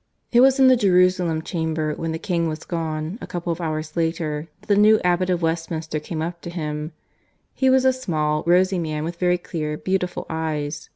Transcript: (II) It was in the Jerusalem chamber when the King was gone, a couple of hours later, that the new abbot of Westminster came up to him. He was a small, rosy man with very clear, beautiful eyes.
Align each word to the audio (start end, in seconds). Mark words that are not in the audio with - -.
(II) 0.32 0.38
It 0.38 0.40
was 0.42 0.60
in 0.60 0.68
the 0.68 0.76
Jerusalem 0.76 1.42
chamber 1.42 1.92
when 1.94 2.12
the 2.12 2.20
King 2.20 2.46
was 2.46 2.62
gone, 2.62 3.18
a 3.20 3.26
couple 3.26 3.52
of 3.52 3.60
hours 3.60 3.96
later, 3.96 4.46
that 4.60 4.68
the 4.68 4.76
new 4.76 5.00
abbot 5.00 5.28
of 5.28 5.42
Westminster 5.42 5.98
came 5.98 6.22
up 6.22 6.40
to 6.42 6.50
him. 6.50 6.92
He 7.52 7.68
was 7.68 7.84
a 7.84 7.92
small, 7.92 8.44
rosy 8.46 8.78
man 8.78 9.02
with 9.02 9.18
very 9.18 9.38
clear, 9.38 9.76
beautiful 9.76 10.24
eyes. 10.30 10.88